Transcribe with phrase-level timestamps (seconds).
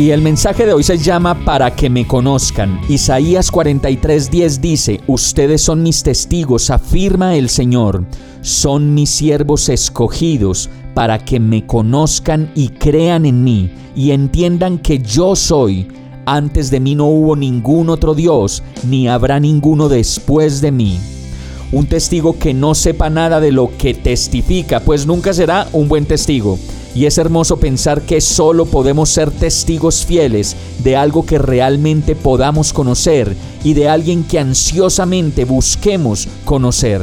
[0.00, 2.80] Y el mensaje de hoy se llama Para que me conozcan.
[2.88, 8.06] Isaías 43:10 dice, Ustedes son mis testigos, afirma el Señor,
[8.40, 15.00] son mis siervos escogidos para que me conozcan y crean en mí y entiendan que
[15.00, 15.86] yo soy.
[16.24, 20.98] Antes de mí no hubo ningún otro Dios, ni habrá ninguno después de mí.
[21.72, 26.06] Un testigo que no sepa nada de lo que testifica, pues nunca será un buen
[26.06, 26.58] testigo.
[26.94, 32.72] Y es hermoso pensar que solo podemos ser testigos fieles de algo que realmente podamos
[32.72, 37.02] conocer y de alguien que ansiosamente busquemos conocer.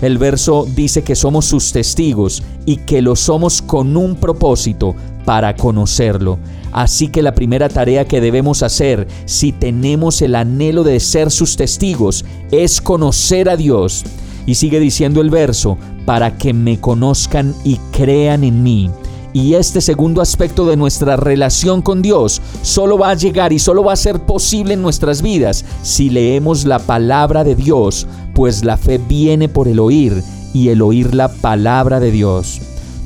[0.00, 5.54] El verso dice que somos sus testigos y que lo somos con un propósito para
[5.56, 6.38] conocerlo.
[6.72, 11.56] Así que la primera tarea que debemos hacer si tenemos el anhelo de ser sus
[11.56, 14.04] testigos es conocer a Dios.
[14.44, 18.90] Y sigue diciendo el verso, para que me conozcan y crean en mí.
[19.36, 23.84] Y este segundo aspecto de nuestra relación con Dios solo va a llegar y solo
[23.84, 28.78] va a ser posible en nuestras vidas si leemos la palabra de Dios, pues la
[28.78, 30.22] fe viene por el oír
[30.54, 32.62] y el oír la palabra de Dios.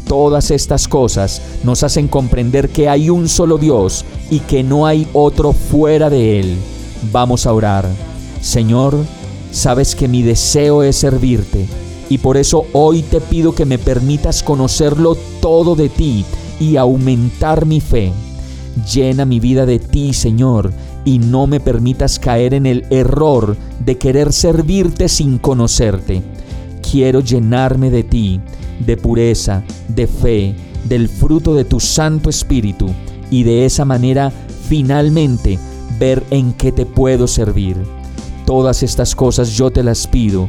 [0.06, 5.08] Todas estas cosas nos hacen comprender que hay un solo Dios y que no hay
[5.12, 6.56] otro fuera de Él.
[7.11, 7.89] Vamos a orar.
[8.41, 8.97] Señor,
[9.51, 11.67] sabes que mi deseo es servirte
[12.11, 16.27] y por eso hoy te pido que me permitas conocerlo todo de ti
[16.58, 18.12] y aumentar mi fe.
[18.92, 20.73] Llena mi vida de ti, Señor,
[21.05, 26.20] y no me permitas caer en el error de querer servirte sin conocerte.
[26.90, 28.40] Quiero llenarme de ti,
[28.85, 30.55] de pureza, de fe,
[30.89, 32.90] del fruto de tu Santo Espíritu,
[33.30, 34.33] y de esa manera
[34.68, 35.61] finalmente
[36.01, 37.77] ver en qué te puedo servir.
[38.46, 40.48] Todas estas cosas yo te las pido